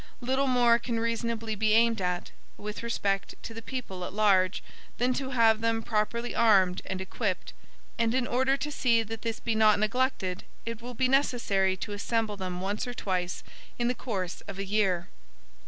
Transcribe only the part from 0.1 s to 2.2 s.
Little more can reasonably be aimed